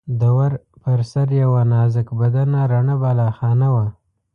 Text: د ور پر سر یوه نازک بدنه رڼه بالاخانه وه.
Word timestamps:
د 0.19 0.21
ور 0.37 0.51
پر 0.81 0.99
سر 1.11 1.27
یوه 1.41 1.61
نازک 1.73 2.07
بدنه 2.21 2.59
رڼه 2.71 2.95
بالاخانه 3.03 3.67
وه. 3.73 3.85